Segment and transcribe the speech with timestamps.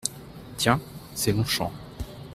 [0.57, 0.79] Tiens!
[1.13, 1.71] c’est Longchamps!